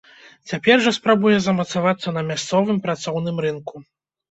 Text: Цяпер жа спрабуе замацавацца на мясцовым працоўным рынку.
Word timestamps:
Цяпер 0.51 0.81
жа 0.85 0.93
спрабуе 0.97 1.35
замацавацца 1.49 2.15
на 2.17 2.25
мясцовым 2.31 2.83
працоўным 2.89 3.37
рынку. 3.49 3.87